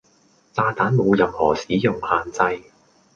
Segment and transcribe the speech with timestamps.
[0.51, 2.63] 炸彈冇任何使用限制